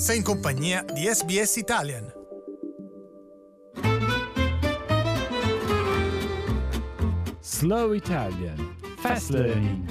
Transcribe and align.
Sei 0.00 0.16
in 0.16 0.22
compagnia 0.22 0.82
di 0.82 1.02
SBS 1.02 1.56
Italian. 1.56 2.10
Slow 7.40 7.92
Italian 7.92 8.76
Fast 8.96 9.28
Learning. 9.28 9.84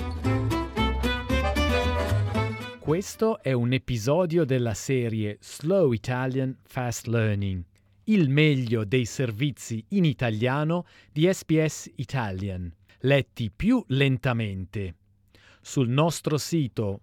Questo 2.79 3.39
è 3.39 3.51
un 3.51 3.71
episodio 3.71 4.45
della 4.45 4.73
serie 4.73 5.37
Slow 5.41 5.91
Italian 5.91 6.57
Fast 6.63 7.05
Learning, 7.05 7.63
il 8.05 8.29
meglio 8.29 8.85
dei 8.85 9.05
servizi 9.05 9.85
in 9.89 10.05
italiano 10.05 10.87
di 11.11 11.31
SBS 11.31 11.87
Italian, 11.97 12.73
letti 13.01 13.51
più 13.55 13.83
lentamente. 13.89 14.95
Sul 15.61 15.87
nostro 15.87 16.39
sito 16.39 17.01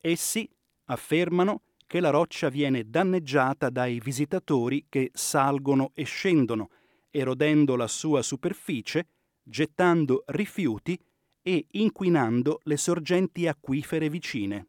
Essi 0.01 0.49
affermano 0.87 1.61
che 1.87 2.01
la 2.01 2.09
roccia 2.09 2.49
viene 2.49 2.89
danneggiata 2.89 3.69
dai 3.69 4.01
visitatori 4.01 4.87
che 4.89 5.09
salgono 5.13 5.91
e 5.93 6.03
scendono, 6.03 6.69
erodendo 7.11 7.77
la 7.77 7.87
sua 7.87 8.21
superficie, 8.21 9.07
gettando 9.41 10.23
rifiuti 10.27 10.99
e 11.43 11.67
inquinando 11.71 12.61
le 12.63 12.77
sorgenti 12.77 13.47
acquifere 13.47 14.09
vicine. 14.09 14.67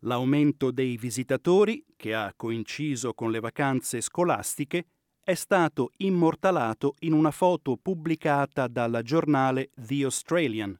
L'aumento 0.00 0.70
dei 0.70 0.96
visitatori, 0.96 1.84
che 1.96 2.14
ha 2.14 2.32
coinciso 2.36 3.14
con 3.14 3.30
le 3.30 3.40
vacanze 3.40 4.00
scolastiche, 4.00 4.86
è 5.24 5.34
stato 5.34 5.92
immortalato 5.98 6.96
in 7.00 7.12
una 7.12 7.30
foto 7.30 7.76
pubblicata 7.76 8.66
dal 8.66 9.00
giornale 9.02 9.70
The 9.74 10.04
Australian. 10.04 10.78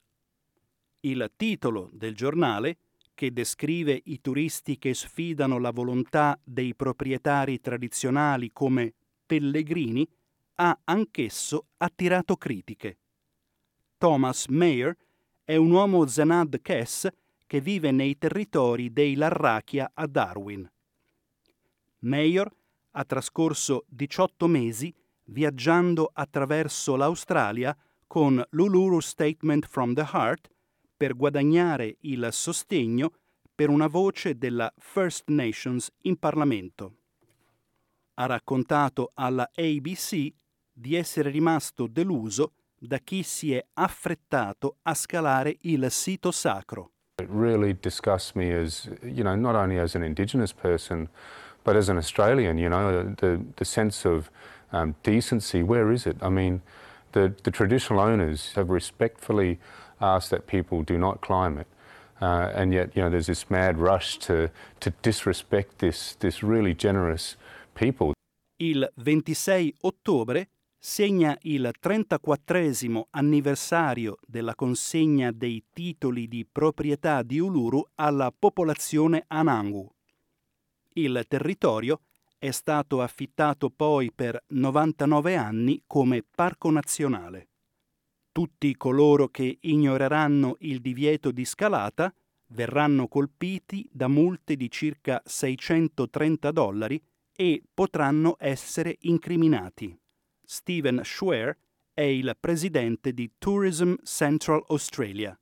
Il 1.00 1.30
titolo 1.36 1.90
del 1.92 2.14
giornale, 2.14 2.78
che 3.14 3.32
descrive 3.32 4.00
i 4.04 4.20
turisti 4.20 4.78
che 4.78 4.94
sfidano 4.94 5.58
la 5.58 5.70
volontà 5.70 6.38
dei 6.42 6.74
proprietari 6.74 7.60
tradizionali 7.60 8.50
come 8.52 8.94
pellegrini, 9.24 10.08
ha 10.56 10.78
anch'esso 10.84 11.66
attirato 11.76 12.36
critiche. 12.36 12.98
Thomas 13.96 14.46
Mayer 14.46 14.96
è 15.44 15.56
un 15.56 15.70
uomo 15.70 16.06
Zanad 16.06 16.60
Kess 16.62 17.08
che 17.46 17.60
vive 17.60 17.90
nei 17.90 18.16
territori 18.16 18.92
dei 18.92 19.14
Larrakia 19.14 19.90
a 19.92 20.06
Darwin. 20.06 20.70
Mayor 22.00 22.50
ha 22.92 23.04
trascorso 23.04 23.84
18 23.88 24.46
mesi 24.46 24.94
viaggiando 25.24 26.10
attraverso 26.12 26.96
l'Australia 26.96 27.76
con 28.06 28.42
l'Uluru 28.50 29.00
Statement 29.00 29.66
from 29.66 29.94
the 29.94 30.06
Heart 30.12 30.50
per 30.96 31.16
guadagnare 31.16 31.96
il 32.00 32.28
sostegno 32.30 33.12
per 33.54 33.68
una 33.68 33.86
voce 33.86 34.36
della 34.36 34.72
First 34.78 35.28
Nations 35.28 35.90
in 36.02 36.16
Parlamento. 36.18 36.96
Ha 38.14 38.26
raccontato 38.26 39.10
alla 39.14 39.50
ABC 39.54 40.32
di 40.72 40.94
essere 40.94 41.30
rimasto 41.30 41.86
deluso 41.86 42.52
da 42.86 42.98
chi 42.98 43.22
si 43.22 43.54
è 43.54 43.64
affrettato 43.74 44.76
a 44.82 44.94
scalare 44.94 45.56
il 45.62 45.90
sito 45.90 46.30
sacro. 46.30 46.90
It 47.20 47.28
really 47.30 47.76
disgusts 47.78 48.34
me 48.34 48.52
as, 48.52 48.88
you 49.02 49.22
know, 49.22 49.36
not 49.36 49.54
only 49.54 49.78
as 49.78 49.94
an 49.94 50.02
Indigenous 50.02 50.52
person, 50.52 51.08
but 51.62 51.76
as 51.76 51.88
an 51.88 51.96
Australian, 51.96 52.58
you 52.58 52.68
know, 52.68 53.14
the, 53.16 53.40
the 53.56 53.64
sense 53.64 54.04
of 54.04 54.30
um, 54.72 54.94
decency, 55.02 55.62
where 55.62 55.92
is 55.92 56.06
it? 56.06 56.16
I 56.22 56.30
mean, 56.30 56.62
the, 57.12 57.32
the 57.44 57.50
traditional 57.50 58.00
owners 58.00 58.52
have 58.54 58.70
respectfully 58.70 59.58
asked 60.00 60.30
that 60.30 60.46
people 60.46 60.82
do 60.82 60.98
not 60.98 61.20
climb 61.20 61.58
it. 61.58 61.66
Uh, 62.20 62.50
and 62.54 62.72
yet, 62.72 62.96
you 62.96 63.02
know, 63.02 63.10
there's 63.10 63.26
this 63.26 63.50
mad 63.50 63.78
rush 63.78 64.18
to, 64.18 64.50
to 64.80 64.92
disrespect 65.02 65.78
this, 65.78 66.16
this 66.20 66.42
really 66.42 66.74
generous 66.74 67.36
people. 67.74 68.12
Il 68.58 68.88
26 68.94 69.74
ottobre 69.80 70.48
segna 70.84 71.38
il 71.42 71.70
34 71.78 73.06
anniversario 73.10 74.18
della 74.26 74.56
consegna 74.56 75.30
dei 75.30 75.66
titoli 75.72 76.26
di 76.26 76.44
proprietà 76.44 77.22
di 77.22 77.38
Uluru 77.38 77.86
alla 77.94 78.34
popolazione 78.36 79.22
Anangu. 79.28 79.88
Il 80.94 81.24
territorio 81.28 82.00
è 82.36 82.50
stato 82.50 83.00
affittato 83.00 83.70
poi 83.70 84.10
per 84.12 84.42
99 84.48 85.36
anni 85.36 85.84
come 85.86 86.24
parco 86.28 86.68
nazionale. 86.72 87.50
Tutti 88.32 88.76
coloro 88.76 89.28
che 89.28 89.58
ignoreranno 89.60 90.56
il 90.60 90.80
divieto 90.80 91.30
di 91.30 91.44
scalata 91.44 92.12
verranno 92.48 93.06
colpiti 93.06 93.88
da 93.92 94.08
multe 94.08 94.56
di 94.56 94.68
circa 94.68 95.22
630 95.24 96.50
dollari 96.50 97.00
e 97.32 97.62
potranno 97.72 98.34
essere 98.40 98.96
incriminati. 99.02 99.96
Steven 100.52 101.00
Schwer 101.02 101.56
è 101.94 102.02
il 102.02 102.36
presidente 102.38 103.14
di 103.14 103.30
Tourism 103.38 103.94
Central 104.04 104.62
Australia. 104.68 105.34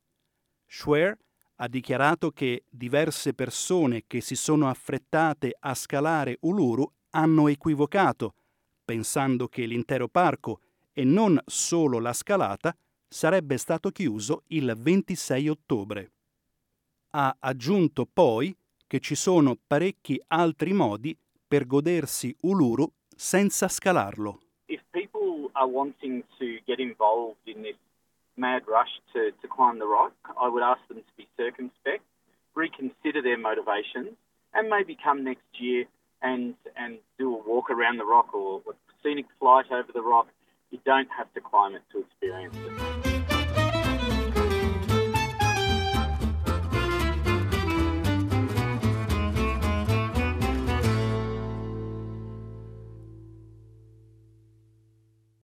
Schwer 0.65 1.17
ha 1.55 1.67
dichiarato 1.67 2.31
che 2.31 2.63
diverse 2.69 3.33
persone 3.33 4.05
che 4.07 4.21
si 4.21 4.37
sono 4.37 4.69
affrettate 4.69 5.53
a 5.59 5.73
scalare 5.75 6.37
Uluru 6.43 6.89
hanno 7.09 7.49
equivocato, 7.49 8.35
pensando 8.85 9.49
che 9.49 9.65
l'intero 9.65 10.07
parco 10.07 10.61
e 10.93 11.03
non 11.03 11.37
solo 11.45 11.99
la 11.99 12.13
scalata 12.13 12.73
sarebbe 13.05 13.57
stato 13.57 13.89
chiuso 13.89 14.43
il 14.47 14.73
26 14.77 15.49
ottobre. 15.49 16.11
Ha 17.09 17.35
aggiunto 17.37 18.07
poi 18.11 18.55
che 18.87 19.01
ci 19.01 19.15
sono 19.15 19.57
parecchi 19.67 20.21
altri 20.27 20.71
modi 20.71 21.17
per 21.45 21.67
godersi 21.67 22.33
Uluru 22.43 22.89
senza 23.13 23.67
scalarlo. 23.67 24.39
Are 25.61 25.67
wanting 25.67 26.23
to 26.39 26.57
get 26.65 26.79
involved 26.79 27.37
in 27.45 27.61
this 27.61 27.75
mad 28.35 28.63
rush 28.67 28.89
to, 29.13 29.29
to 29.41 29.47
climb 29.47 29.77
the 29.77 29.85
rock, 29.85 30.11
I 30.41 30.49
would 30.49 30.63
ask 30.63 30.81
them 30.87 30.97
to 30.97 31.13
be 31.15 31.27
circumspect, 31.37 32.03
reconsider 32.55 33.21
their 33.21 33.37
motivations, 33.37 34.17
and 34.55 34.69
maybe 34.69 34.97
come 35.01 35.23
next 35.23 35.45
year 35.59 35.85
and 36.23 36.55
and 36.75 36.97
do 37.19 37.35
a 37.35 37.47
walk 37.47 37.69
around 37.69 37.97
the 37.97 38.05
rock 38.05 38.33
or 38.33 38.61
a 38.67 38.73
scenic 39.03 39.27
flight 39.39 39.65
over 39.71 39.91
the 39.93 40.01
rock. 40.01 40.27
You 40.71 40.79
don't 40.83 41.09
have 41.15 41.31
to 41.35 41.41
climb 41.41 41.75
it 41.75 41.83
to 41.91 41.99
experience 41.99 42.55
it. 42.57 43.10